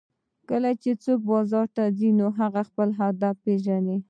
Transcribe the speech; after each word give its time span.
کله 0.49 0.71
چې 0.81 0.91
څوک 1.03 1.19
بازار 1.31 1.67
ته 1.75 1.83
ځي 1.97 2.09
نو 2.19 2.27
هغه 2.39 2.61
خپل 2.69 2.89
هدف 2.99 3.35
پېژني 3.45 3.97